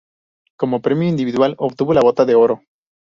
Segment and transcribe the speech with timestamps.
[0.57, 2.63] Como premio individual obtuvo la Bota de Oro.